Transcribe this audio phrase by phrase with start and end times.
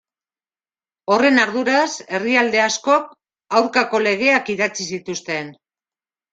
[1.15, 1.83] Horren arduraz,
[2.15, 3.13] herrialde askok
[3.61, 5.57] aurkako legeak idatzi zituzten.